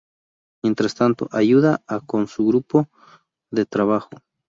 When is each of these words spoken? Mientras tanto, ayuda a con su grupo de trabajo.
Mientras 0.63 0.95
tanto, 0.95 1.27
ayuda 1.31 1.83
a 1.85 1.99
con 1.99 2.25
su 2.27 2.47
grupo 2.47 2.89
de 3.53 3.65
trabajo. 3.67 4.09